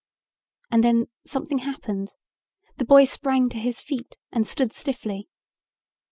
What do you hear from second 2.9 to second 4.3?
sprang to his feet